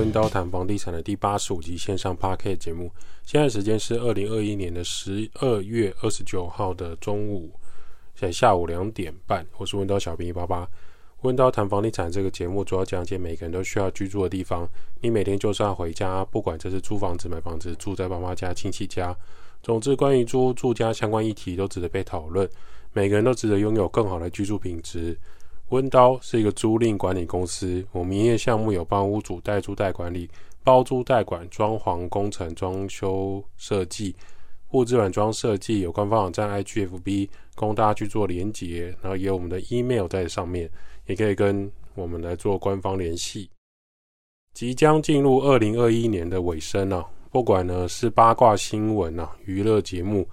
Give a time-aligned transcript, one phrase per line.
[0.00, 2.90] 温刀谈房地产的第八十五集线上 Podcast 节目。
[3.22, 7.52] 现在时间是二零二一年的十二月二十九号的中午，
[8.14, 9.46] 在下午两点半。
[9.58, 10.66] 我是温刀小兵一八八。
[11.20, 14.66] 温刀谈房地产这个节目主要讲解每个人都需要居住的地方。
[15.02, 19.14] 你每天就算回家，不管这是租房子、买房子、住在爸妈家、亲戚家，
[19.62, 22.48] 总之关于租住家相关议题都值得被讨论。
[22.94, 25.14] 每个人都值得拥有更好的居住品质。
[25.70, 30.28] 温刀是一个租赁管理公司，我们营业项目有帮屋主代租代管理、
[30.64, 34.14] 包租代管、装潢工程、装修设计、
[34.68, 40.68] 布置软装设计，有官方网站 IGFB 供大家去做连结，然后也有我们的 email 在上面，
[41.06, 43.48] 也可以跟我们来做官方联系。
[44.52, 50.28] 即将进入二零二一年的尾声啊，不管呢是八卦新闻啊、娱乐节目、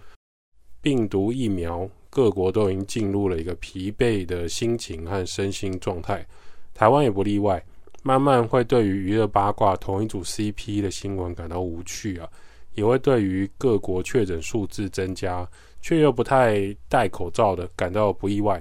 [0.81, 1.88] 病毒疫苗。
[2.18, 6.26] 各国都已经进入了一个疲惫的心情和身心状态，
[6.74, 7.64] 台湾也不例外，
[8.02, 12.28] 慢慢会对于娱乐八卦同一组 CP 的新闻感到无趣啊，
[12.74, 15.48] 也会对于各国确诊数字增加
[15.80, 18.59] 却又不太戴口罩的感到不意外。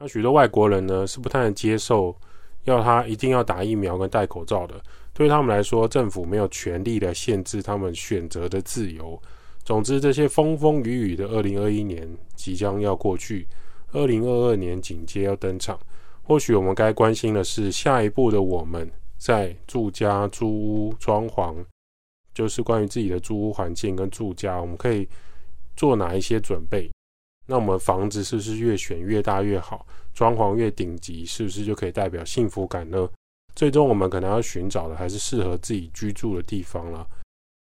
[0.00, 2.16] 那许多外国人呢是不太能接受
[2.64, 9.22] 要他一定要打疫苗跟戴口罩的，对他们来说，政府没有权利来限制他们选择的自由。
[9.64, 13.46] 总之，这些风风雨雨的二零二一年即将要过去，
[13.92, 15.78] 二零二二年紧接要登场。
[16.24, 21.56] 或许我们该关心的是，下一步的我们在住家、租屋、装潢，
[22.34, 25.08] 就是关于自己的租屋环境跟住家，我们可以
[25.76, 26.90] 做哪一些准备？
[27.46, 29.86] 那我们房子是不是越选越大越好？
[30.14, 33.08] 装潢越顶级，是不是就可以代表幸福感呢？
[33.54, 37.06] 最终，我们可能要寻找的还是适合自己居住的地方了。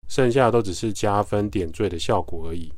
[0.10, 2.70] 剩下都只是加分点缀的效果而已。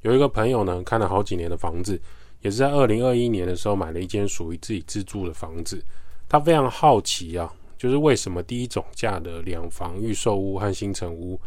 [0.00, 2.00] 有一个朋友呢，看了好几年的房子，
[2.40, 5.82] 也是在二零二一年的时候买了一间属于自己自住的房子。
[6.28, 11.38] 他非常好奇啊，就是为什么低总价的两房预售屋和新城屋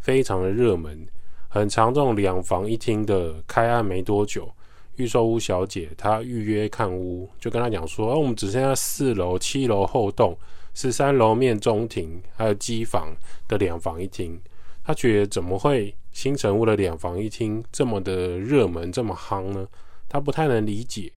[0.00, 1.06] 非常的热门，
[1.48, 4.50] 很常这种两房一厅的开案没多久，
[4.96, 10.34] 预售屋小姐她预约看屋，就跟他讲说，哦，我们只剩下四楼、七楼后栋。
[10.74, 14.38] 十三楼面中庭，还有机房的两房一厅，
[14.84, 19.66] 他觉得怎么会新城屋的两房一厅这么的热门，这么夯呢？
[20.08, 21.10] 他不太能理解。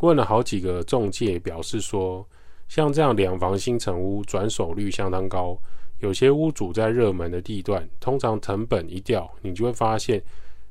[0.00, 2.26] 问了好几个中介，表示说，
[2.68, 5.58] 像这样两房新城屋转手率相当高，
[5.98, 10.22] 有些屋主在热门的地段，通常成本一掉，你就会发现，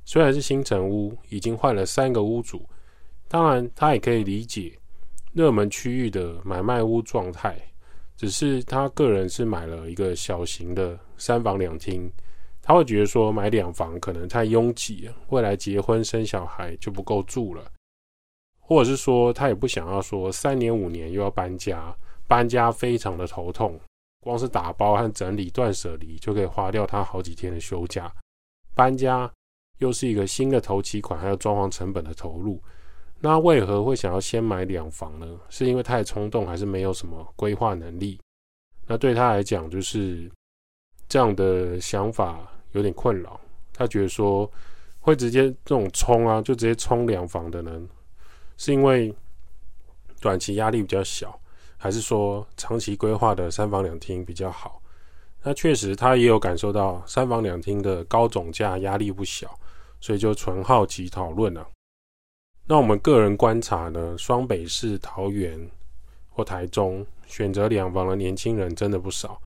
[0.06, 2.68] 虽然是新城屋，已经换了三个屋主。
[3.28, 4.74] 当然，他也可以理解
[5.34, 7.56] 热门区域的买卖屋状态。
[8.20, 12.12] 只是他个人是买了一个小型的三房两厅，
[12.62, 17.72] 他会觉得说买两房可能太拥挤，未来结婚生小孩就不够住了，
[18.60, 21.96] 或者是说他也不想要说三年五年又要搬家，
[22.28, 23.80] 搬家非常的头痛，
[24.20, 28.12] 光是打包和整理断舍离就可以花掉他好几天的休假，
[28.76, 29.32] 搬家
[29.78, 32.62] 又是一个新的头期款，还有装潢成本的投入。
[33.22, 35.28] 那为何会想要先买两房呢？
[35.50, 38.20] 是因为太冲动，还是没有什么规划能力？
[38.88, 40.32] 那对他来讲，就是
[41.08, 42.40] 这样的想法
[42.72, 43.40] 有点困扰。
[43.74, 44.50] 他觉得说，
[45.00, 47.82] 会直接这种冲啊，就直接冲两房的呢，
[48.58, 49.14] 是因为
[50.22, 51.38] 短期压力比较小，
[51.78, 54.82] 还是说长期规划的三房两厅比较好？
[55.44, 59.58] 那确实，他也有感受到三房两厅的高总价压力不小，
[60.02, 61.68] 所以就纯好奇讨论了。
[62.72, 65.60] 那我们个人观察呢，双北市、桃园
[66.30, 69.42] 或台中选择两房的年轻人真的不少，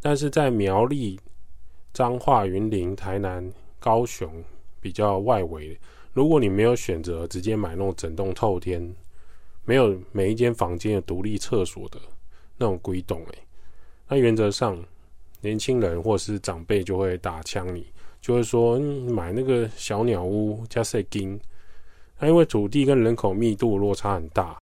[0.00, 1.20] 但是在苗栗、
[1.92, 4.42] 彰化、云林、台南、高雄
[4.80, 5.78] 比较外围，
[6.14, 8.94] 如果你没有选择直接买那种整栋透天，
[9.66, 11.98] 没有每一间房间有独立厕所的
[12.56, 13.38] 那种鬼栋，哎，
[14.08, 14.82] 那原则上
[15.42, 21.38] 年轻人或是长辈就会打枪你，就会说你买那个小鸟屋加税金。
[22.18, 24.56] 那因为土地跟人口密度落差很大，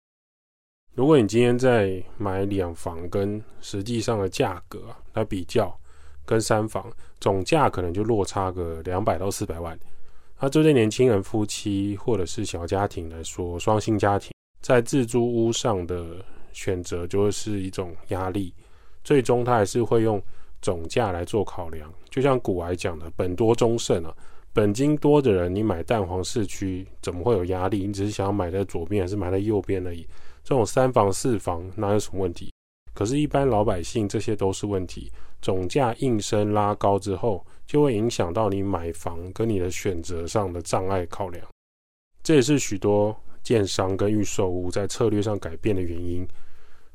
[0.95, 5.75] 如果你今天在买两房跟实际上的价格来比较，
[6.25, 6.91] 跟三房
[7.21, 9.79] 总价可能就落差个两百到四百万。
[10.41, 18.53] 那这对年轻人夫妻或者是小家庭来说，双薪家庭在自租屋上的选择就会是一种压力。
[19.05, 20.21] 最终他还是会用
[20.61, 24.15] 总价来做考量，就像古来讲的“本多终胜”啊。
[24.55, 27.87] 本金多的人，你买蛋黄市区怎么会有压力？
[27.87, 30.07] 你只是想要买在左边还是买在右边而已。
[30.45, 32.53] 这种三房四房哪有什么问题？
[32.93, 35.11] 可是，一般老百姓这些都是问题。
[35.41, 41.43] 总价应声拉高之后，就会影响到你买房跟你的选择上的障碍考量。
[42.23, 46.29] 这也是许多建商跟预售屋在策略上改变的原因。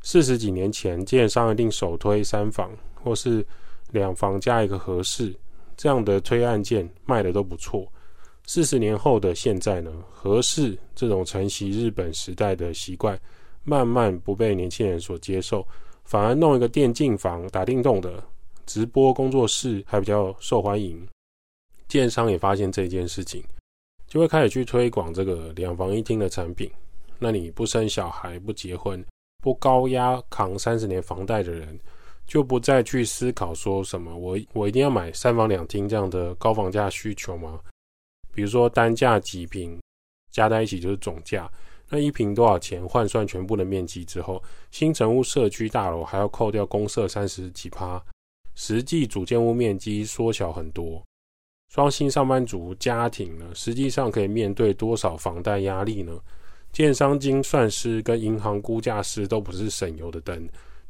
[0.04, 3.44] 四十几年前，建商一定首推三房或是
[3.92, 5.36] 两房加一个合适，
[5.78, 7.88] 这样的推案件卖的都不错。
[8.46, 13.20] 四十年后的现在呢，合适这种承袭日本时代的习惯，
[13.64, 15.66] 慢慢不被年轻人所接受，
[16.04, 18.24] 反而弄一个电竞房打电动的
[18.66, 21.06] 直播工作室还比较受欢迎。
[21.88, 23.44] 建商也发现这件事情，
[24.08, 26.70] 就会开始去推广这个两房一厅的产品。
[27.20, 29.04] 那你不生小孩、不结婚、
[29.42, 31.78] 不高压扛三十年房贷的人，
[32.28, 37.60] 就不再去思考说什么我我一定要买三房两厅这样的高房价需求吗？
[38.34, 39.80] 比如说单价几平
[40.30, 41.50] 加在一起就是总价，
[41.90, 42.86] 那一平多少钱？
[42.88, 48.00] 换算全部的面积之后，新成屋社区大楼还要扣掉公设三十几趴，
[48.56, 51.02] 实际主建物面积缩小很多。
[51.70, 56.20] 双薪上班族家庭呢，实际上可以面对多少房贷压力呢？
[56.72, 60.48] 建商精算师跟银行估价师都不是省油的灯，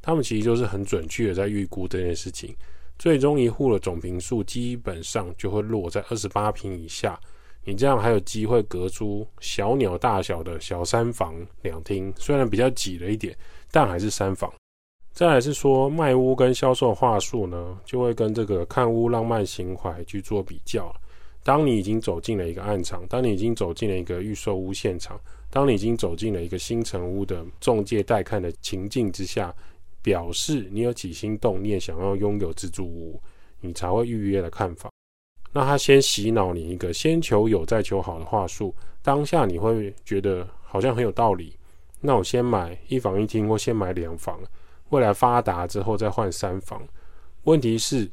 [0.07, 2.56] 他们其实就是很准确的在预估这件事情。
[2.98, 7.19] 最终一户的总坪数基本上就会落在二十八坪以下，
[7.65, 13.38] 你这样还有机会隔出小鸟大小的小三房两厅，虽然比较挤了一点，
[13.69, 14.50] 但还是三房。
[15.12, 20.89] 再来是说卖屋跟销售话术呢，就会跟这个看屋浪漫情怀去做比较。
[21.44, 25.19] 当你已经走进了一个暗场，当你已经走进了一个预售屋现场，
[25.50, 29.54] 当你已经走进了一个新城屋的中介带看的情境之下，
[30.07, 33.21] 表示你有起心动念想要拥有自住屋，
[33.59, 34.89] 你才会预约的看法。
[35.51, 41.57] 那他先洗脑你一个先求有再求好的话术，当下你会觉得好像很有道理。
[42.00, 44.39] 那我先买一房一厅，或先买两房。
[44.92, 46.81] 未来发达之后再换三房，
[47.44, 48.09] 问题是，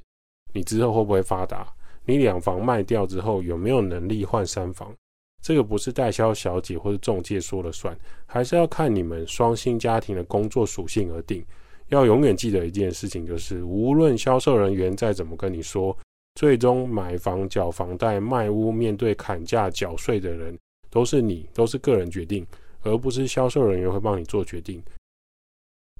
[0.52, 1.72] 你之后会不会发达？
[2.04, 4.92] 你两房卖掉之后有没有能力换三房？
[5.40, 7.96] 这个不是代销小姐或者中介说了算，
[8.26, 11.44] 还是要看你们双薪家庭的工作属性而定。
[11.88, 15.96] 要永远记得一件事情，就是无论销售人员再怎么跟你说，
[16.34, 20.58] 最终买房缴房贷、卖屋面对砍价缴税的人
[20.90, 22.46] 都是你，都是个人决定，
[22.82, 24.82] 而不是销售人员会帮你做决定。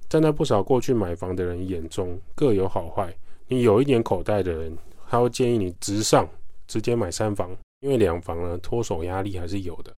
[0.09, 3.15] 站在不少过去买房的人眼中，各有好坏。
[3.47, 4.75] 你有一点口袋的人，
[5.07, 6.27] 他会建议你直上，
[6.67, 9.93] 直接买三房，因为两房呢脱手压力还是有的。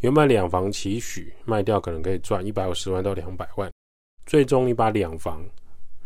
[0.00, 3.70] 原本两房期许卖掉可能可以赚一百五十万到两百万，
[4.30, 5.44] 最终你把两房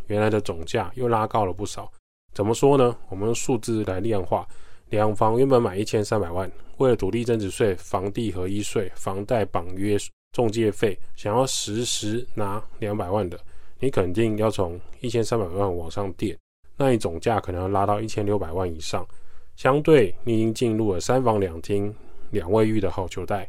[0.06, 1.92] 原来的总价又拉高了不少。
[2.32, 2.96] 怎么说呢？
[3.10, 4.48] 我们用数字来量化，
[4.88, 9.98] 两房原本买一千三百万，为了土地增值税、房地合一税、房贷绑约。
[10.32, 13.38] 中介费想要实时拿两百万的，
[13.78, 16.34] 你肯定要从一千三百万往上垫，
[16.78, 19.06] 那你总价可能要拉到一千六百万以上。
[19.54, 21.94] 相对你已经进入了三房两厅
[22.30, 23.46] 两卫浴的好球带。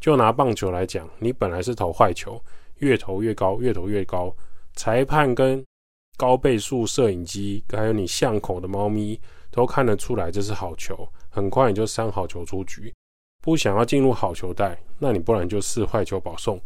[0.00, 2.42] 就拿棒球来讲，你本来是投坏球，
[2.78, 4.34] 越投越高，越投越高，
[4.74, 5.64] 裁判跟
[6.16, 9.20] 高倍数摄影机，还有你巷口的猫咪
[9.50, 12.92] 都看得出来这是好球，很快你就三好球出局。
[13.40, 16.60] 不想要进入好球带，那你不然就四坏球保送。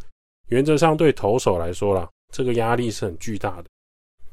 [0.48, 3.64] 原则上对投手来说啦，这个压力是很巨大的。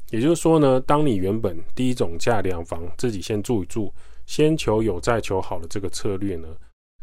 [0.09, 3.93] 也就是说呢，当你原本低总价两房自己先住一住，
[4.25, 6.47] 先求有再求好的这个策略呢，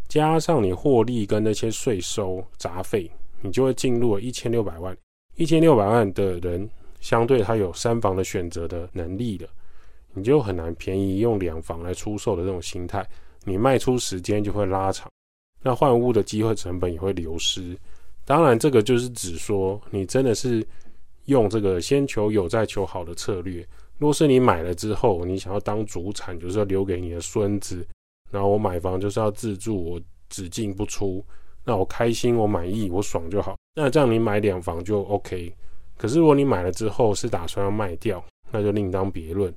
[0.08, 3.08] 加上你获利跟那些税收杂费，
[3.40, 4.96] 你就会进入了一千六百万。
[5.36, 6.68] 一千六百万的人，
[7.00, 9.48] 相对他有三房的选择的能力的，
[10.14, 13.06] 你就很难便宜用两房来出售的这种心态，
[13.44, 15.10] 你卖出时间就会拉长。
[15.62, 17.76] 那换屋的机会成本也会流失，
[18.24, 20.66] 当然这个就是指说你真的是
[21.24, 23.66] 用这个先求有再求好的策略。
[23.98, 27.86] 若是你买了之后，你想要当主产，就是要留给你的孙子，
[28.30, 31.24] 然后我买房就是要自住，我只进不出，
[31.66, 33.54] 那我开心，我满意，我爽就好。
[33.74, 35.52] 那这样你买两房就 OK。
[35.98, 39.52] 可是如果你买了之后是打算要卖掉，那就另当别论。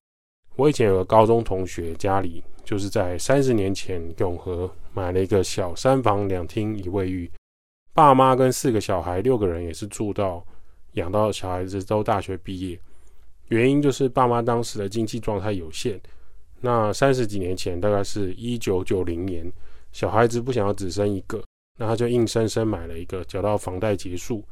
[0.57, 2.43] 我以前有个高中同学家里。
[2.65, 7.27] 就是在三十年前，永和买了一个小三房两厅一卫浴，
[7.95, 10.45] 爸妈跟四个小孩，六个人也是住到
[10.91, 12.79] 养到小孩子都大学毕业。
[13.47, 15.99] 原因就是爸妈当时的经济状态有限。
[16.61, 19.51] 那三十几年前，大概是一九九零年，
[19.91, 21.43] 小孩子不想要只生一个，
[21.79, 24.43] 那他就硬生生买了一个，缴到房贷结束。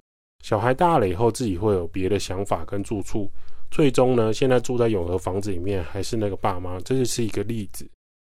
[0.42, 3.30] 小孩大了以后，自己会有别的想法跟住处。
[3.70, 7.86] 最终呢，现在住在永和房子里面，还是那个爸妈，这就是一个例子。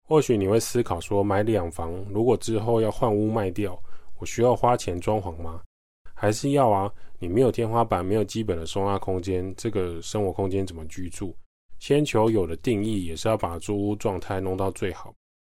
[0.07, 3.77] 或许你会思考说，买两房，如果之后要换屋卖掉，
[4.21, 5.61] 我需要花钱装潢吗？
[6.15, 6.89] 还是要啊？
[7.19, 11.35] 你没有天花板，没有基本的收纳空间，这个生活空间怎么居住？
[11.81, 15.13] 先求有的定义也是要把租屋状态弄到最好。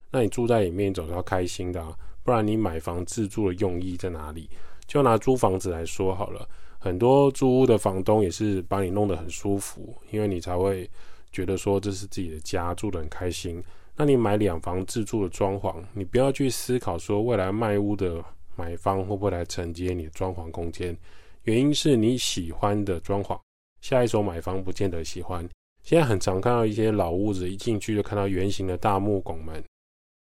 [0.10, 1.94] 那你住在里面总是要开心的啊，
[2.25, 4.50] 不然你买房自住的用意在哪里？
[4.88, 6.48] 就拿租房子来说好了，
[6.79, 10.89] 很多租屋的房东也是把你弄得很舒服，因为你才会
[11.32, 13.63] 觉得说这是自己的家，住得很开心。
[13.96, 18.24] 那你买两房自住的装潢，你不要去思考说未来卖屋的
[18.55, 20.98] 买方会不会来承接你的装潢空间，
[21.44, 23.39] 原因是你喜欢的装潢，
[23.82, 25.48] 下一手买方不见得喜欢。
[25.84, 29.63] 现在很常看到一些老屋子，一进去就看到圆形的大木拱门，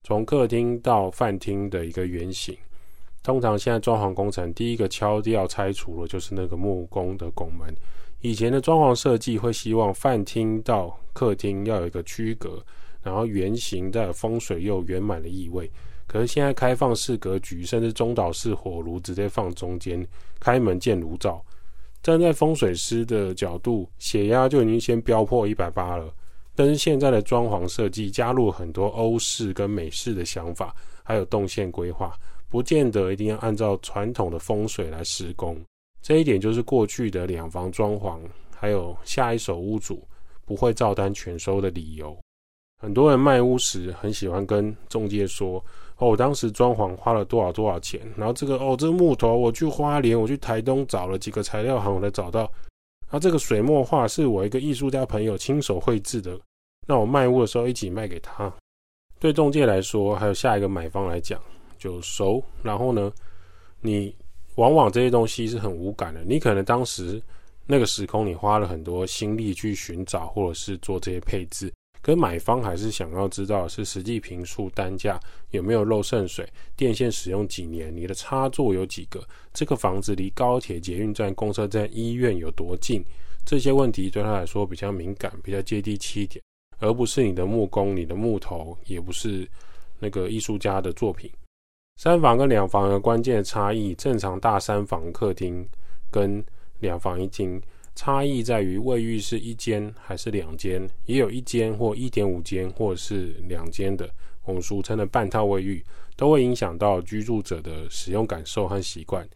[0.05, 2.55] 从客厅到饭厅的一个圆形。
[3.23, 7.75] 通常现在装潢工程第一个敲掉拆除的就是那个木工的拱门。
[8.21, 12.63] 以前的装潢设计会希望饭厅到客厅要有一个区隔，
[13.01, 15.69] 然后圆形带有风水又圆满的意味。
[16.05, 20.07] 可是现在开放式格局，甚至中岛式火炉直接放中间，
[20.39, 21.43] 开门见炉灶。
[22.03, 26.13] 站在风水师的角度，血压就已经先飙破一百八了。
[26.55, 32.13] 但是现在的装潢设计加入很多欧式跟美式的想法，还有动线规划，
[32.49, 35.59] 不见得一定要按照传统的风水来施工。
[36.01, 38.19] 这一点就是过去的两房装潢，
[38.55, 40.07] 还有下一手屋主
[40.45, 42.17] 不会照单全收的理由。
[42.81, 45.63] 很多人卖屋时很喜欢跟中介说。
[45.97, 48.01] 哦，我当时装潢花了多少多少钱？
[48.17, 52.51] 然后这个哦，这个木头我去花莲，我去台东找了几个材料行，我才找到。
[53.15, 56.37] 然后这个水墨画是我一个艺术家朋友亲手绘制的。
[56.85, 58.53] 那我卖屋的时候一起卖给他。
[59.21, 61.41] 对中介来说，还有下一个买方来讲，
[61.77, 62.43] 就熟。
[62.61, 63.09] 然后呢，
[63.79, 64.13] 你
[64.55, 66.25] 往往这些东西是很无感的。
[66.25, 67.23] 你可能当时
[67.65, 71.71] 那个时空，你花了很多心力去寻找，或者是做这些配置。
[72.05, 75.19] 跟买方还是想要知道是实际坪数、单价
[75.49, 83.03] 有没有漏渗水、电线使用几年、你的插座有几个、这个房子离高铁、捷运站、公车站、医院有多近，
[83.43, 86.39] 这些问题对他来说比较敏感、比较接地气一点，
[86.77, 89.49] 而不是你的木工、你的木头，也不是
[89.97, 91.27] 那个艺术家的作品。
[91.99, 95.67] 三房跟两房的关键差异，正常大三房客厅
[96.11, 96.45] 跟
[96.81, 97.59] 两房一厅。
[97.95, 104.09] 差异在于卫浴是一间还是两间，也有一间或一点五间，或者是两间的，
[104.43, 105.83] 我们俗称的半套卫浴，
[106.17, 109.27] 都会影响到居住者的使用感受和习惯。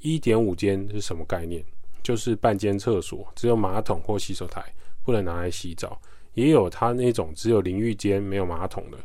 [0.00, 1.64] 一点五间是什么概念？
[2.02, 4.62] 就是半间厕所，只有马桶或洗手台，
[5.04, 5.98] 不能拿来洗澡。
[6.34, 8.98] 也有它那种只有淋浴间没有马桶的，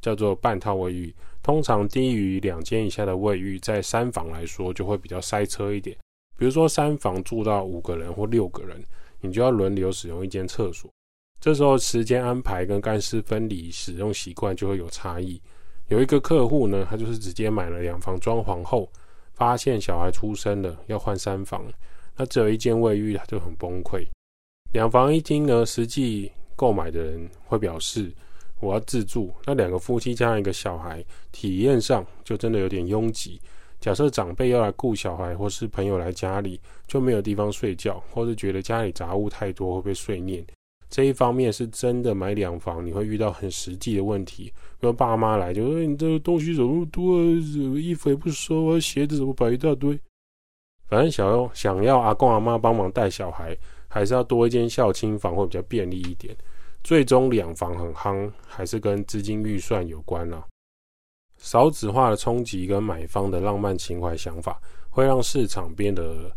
[0.00, 1.14] 叫做半套卫浴。
[1.42, 5.94] 通常低于两间以下的卫浴，在三房来说就会比较塞车一点。
[6.40, 8.82] 比如说三房住到五个人或六个人，
[9.20, 10.90] 你就要轮流使用一间厕所。
[11.38, 15.38] 这时候时间安排跟干湿分离使用习惯就会有差异。
[15.88, 18.90] 有一个客户呢，他就是直接买了两房装潢后，
[19.34, 21.62] 发现小孩出生了要换三房，
[22.16, 24.06] 那只有一间卫浴，他就很崩溃。
[24.72, 28.10] 两房一厅呢，实际购买的人会表示
[28.60, 33.38] 我要自住，那两个夫妻加上一个小孩，体验上就真的有点拥挤。
[33.80, 40.44] 假设长辈要来顾小孩，或是朋友来家里，就没有地方睡觉，或是觉得家里杂物太多会被碎念。
[40.90, 44.52] 这一方面是真的买两房，你会遇到很实际的问题。
[44.80, 47.22] 比如爸妈来就说：“你这东西怎么那么多？
[47.78, 49.98] 衣服也不收啊，鞋子怎么摆一大堆？”
[50.88, 53.56] 反正想要想要阿公阿妈帮忙带小孩，
[53.86, 56.36] 还是要多一间孝亲房会比较便利一点。
[56.82, 60.44] 最终两房很夯，还是跟资金预算有关了、
[61.40, 66.30] 少子化的冲击跟买方的浪漫情怀想法，会让市场变得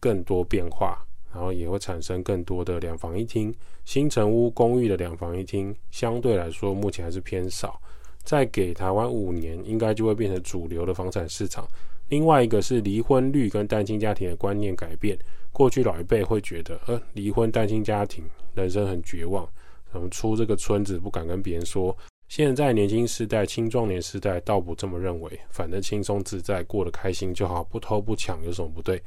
[0.00, 0.98] 更多变化，
[1.32, 3.54] 然后也会产生更多的两房一厅。
[3.84, 7.80] 新城屋公寓的两房一厅相对来说目前还是偏少，
[8.24, 11.66] 再给台湾五年，应该就会变成主流的房产市场。
[12.08, 15.16] 另外一个是离婚率跟单亲家庭的观念改变，
[15.52, 19.48] 过去老一辈会觉得，呃，离婚单亲家庭人生很绝望，
[19.92, 21.96] 怎么出这个村子不敢跟别人说。
[22.28, 29.00] 现在年轻时代、青壮年时代倒不这么认为，反正轻松自在，过得开心就好，不偷不抢有什么不对？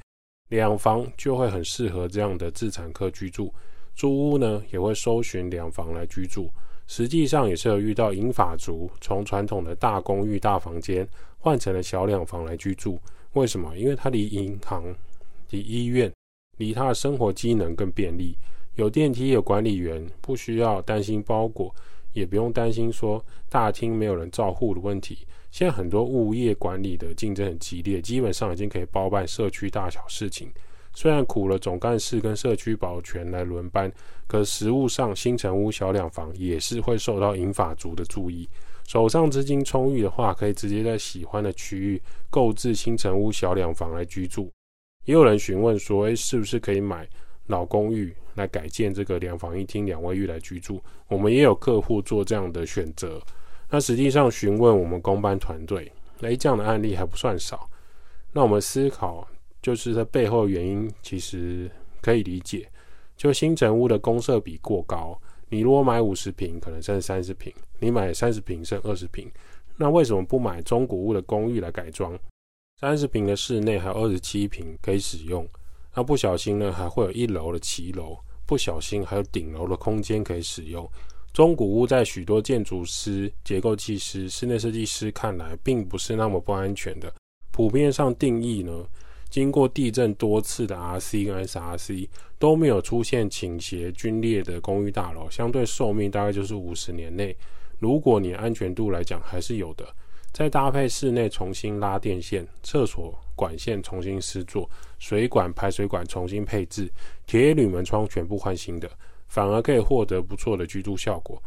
[0.48, 3.54] 两房就会很适合这样的自产客居住，
[3.94, 6.50] 租屋呢也会搜寻两房来居住。
[6.88, 11.08] 实际上也是有遇到银发族从传统的大公寓大房间
[11.38, 13.00] 换成了小两房来居住，
[13.34, 13.78] 为什么？
[13.78, 14.84] 因为他离银行、
[15.52, 16.12] 离医院、
[16.58, 18.36] 离他的生活机能更便利，
[18.76, 21.72] 有电梯、有管理员，不需要担心包裹。
[22.14, 25.20] 也不用担心说大厅没有人照护的问题。
[25.52, 30.52] 现在很多物业管理的竞争很激烈，基本上已经可以包办社区大小事情。
[30.94, 33.92] 虽然苦了总干事跟社区保全来轮班，
[34.28, 38.50] 可实务上新成屋小两房也是会受到银发族的注意。
[38.88, 44.52] 手上资金充裕的话，可以直接在喜欢的区域购置新成屋小两房来居住。
[45.06, 47.08] 也有人询问说，诶，是不是可以买
[47.50, 48.16] 老公寓？
[48.36, 53.22] 来改建这个两房一厅两卫浴来居住，我们也有客户做这样的选择。
[53.70, 55.92] 那实际上询问我们工班团队，
[56.22, 57.70] 诶，这样的案例还不算少。
[58.32, 59.28] 那我们思考
[59.62, 61.70] 就是它背后原因其实
[62.02, 62.70] 可以理解，
[63.18, 65.20] 就新成屋的公设比过高。
[65.50, 69.30] 你如果买五十平，可能剩三十平；你买三十平，剩二十平。
[69.76, 72.18] 那为什么不买中古屋的公寓来改装？
[72.80, 75.46] 三十平的室内还有二十七平可以使用。
[75.96, 80.90] 那不小心呢，还会有一楼的骑楼，不小心还有顶楼的空间可以使用。
[81.34, 87.14] 中古屋在许多建筑师、结构技师、室内设计师看来，并不是那么不安全的。
[87.52, 88.86] 普遍上定义呢，
[89.30, 92.08] 经过地震多次的 RC 跟 SRC
[92.40, 97.36] 都没有出现倾斜、龟裂的公寓大楼，相对寿命大概就是五十年内。
[97.78, 99.86] 如果你安全度来讲还是有的，
[100.32, 106.90] 再搭配室内重新拉电线、厕所管线重新施作、水管排水管重新配置、
[107.26, 108.90] 铁铝门窗全部换新的，
[109.28, 111.42] 反而可以获得不错的居住效果。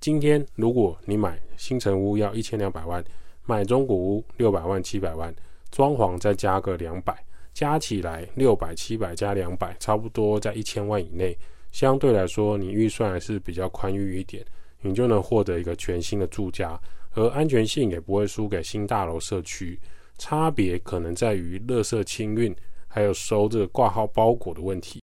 [0.00, 3.02] 今天如果你买新城屋要一千两百万，
[3.44, 5.34] 买中古屋六百万、七百万。
[5.72, 7.12] 装潢再加个两百，
[7.52, 11.36] 加起来六百、七百加两百，差不多在一千万以内。
[11.72, 14.42] 相对来说，你预算还是比较宽裕一点，
[14.80, 16.80] 你就能获得一个全新的住家，
[17.16, 19.78] 而安全性也不会输给新大楼社区。
[20.18, 22.54] 差别可能在于垃圾清运，
[22.88, 25.02] 还有收这挂号包裹的问题。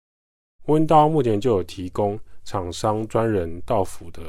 [0.65, 4.21] 温刀目前就有提供厂商专人到府的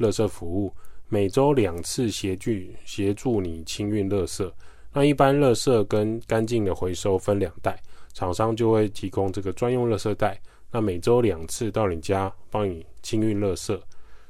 [0.00, 0.72] 垃圾服务，
[1.08, 2.50] 每周两次协助
[2.84, 4.50] 协助你清运垃圾。
[4.92, 7.80] 那一般垃圾跟干净的回收分两袋，
[8.12, 10.40] 厂商就会提供这个专用垃圾袋。
[10.72, 13.80] 那每周两次到你家帮你清运垃圾，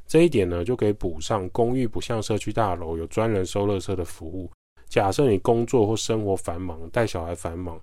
[0.06, 4.50] 这一点呢就可以补上公寓不像社区大楼有专人收垃圾的服务。
[4.88, 7.80] 假设你工作或生活繁忙，带小孩繁忙，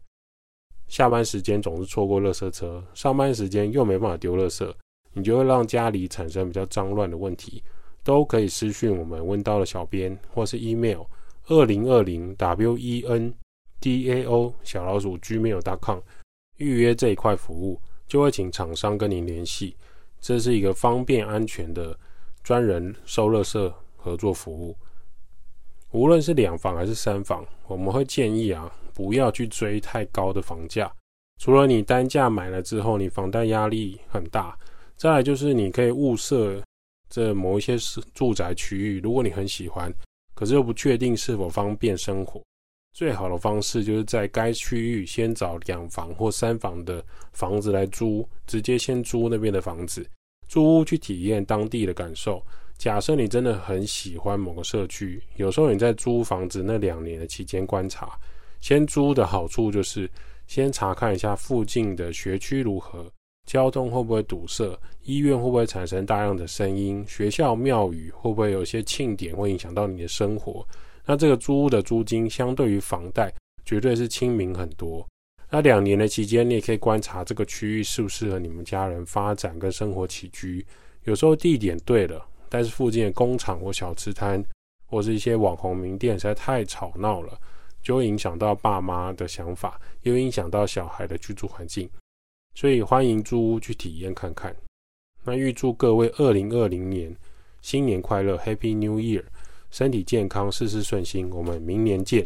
[0.87, 4.73] 下班时间总是错过垃圾车，上班时间又没办法丢垃圾，
[5.13, 7.61] 你就会让家里产生比较脏乱的问题。
[8.03, 11.01] 都可以私讯我们温叨的小编或是 email。
[11.47, 13.33] 二零二零 w e n
[13.79, 15.99] d a o 小老鼠 gmail.com
[16.57, 19.75] 预约这一块服务，就会请厂商跟您联系。
[20.19, 21.95] 这是一个方便安全的
[22.43, 24.75] 专人收垃圾合作服务。
[25.91, 30.91] 无论是两房还是三房，我们会建议啊，不要去追太高的房价。
[31.39, 34.57] 除了你单价买了之后，你房贷压力很大，
[34.95, 36.61] 再来就是你可以物色
[37.09, 37.75] 这某一些
[38.13, 39.93] 住宅区域，如果你很喜欢。
[40.33, 42.41] 可是又不确定是否方便生活，
[42.93, 50.03] 最好的方式就是在该区域先找两房或三房的房子来租，直接先租那边的房子，
[50.51, 52.45] 租屋去体验当地的感受。
[52.77, 58.19] 假设你真的很喜欢某个社区，有时候你在租房子那两年的期间观察，
[58.59, 60.11] 先租的好处就是
[60.47, 63.09] 先查看一下附近的学区如何。
[63.45, 64.77] 交通会不会堵塞？
[65.03, 67.01] 医院会不会产生大量的声音？
[67.07, 70.67] 学校、庙宇会不会有些庆典会影响到你的生活？
[71.05, 73.33] 那这个租屋的租金相对于房贷
[73.63, 75.07] 绝对是亲民很多。
[75.53, 80.65] 那两年的期间，你也可以观察这个区域适不适合你们家人发展跟生活起居。
[81.03, 84.41] 有时候地点对了，但是附近的工厂或小吃摊
[84.85, 87.37] 或是一些网红名店实在太吵闹了，
[87.83, 91.89] 就会影响到爸妈的想法，也会影响到小孩的居住环境。
[92.55, 94.55] 所以欢迎租屋去体验看看。
[95.25, 97.13] 那预祝各位二零二零年
[97.61, 99.25] 新年快乐，Happy New Year，
[99.69, 101.29] 身体健康，事事顺心。
[101.29, 102.25] 我们明年见。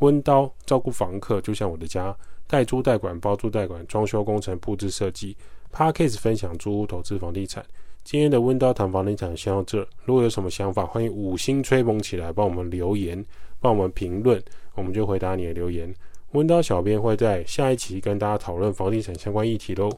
[0.00, 2.16] 温刀照顾房客，就像我的家，
[2.50, 5.36] 代租代管、包租代管、装修工程、布置设计。
[5.72, 7.64] Podcast 分享租屋投资房地产。
[8.02, 9.86] 今天的温刀谈房地产先到这。
[10.04, 13.24] 如果有什么想法，欢迎五星吹捧起来，帮我们留言，
[13.60, 14.42] 帮我们评论，
[14.74, 15.94] 我们就回答你的留言。
[16.32, 19.88] 温刀小编会在下一期跟大家讨论房地产相关议题喽。